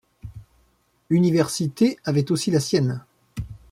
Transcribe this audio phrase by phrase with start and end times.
[1.11, 3.05] Université avait aussi la sienne.